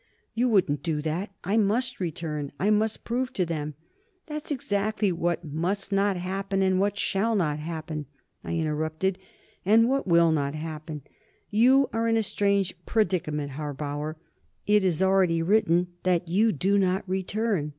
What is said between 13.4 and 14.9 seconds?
Harbauer; it